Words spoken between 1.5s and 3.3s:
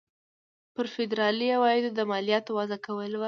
عوایدو د مالیاتو وضع کول وو.